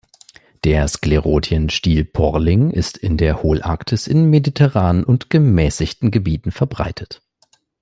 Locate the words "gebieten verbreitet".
6.09-7.21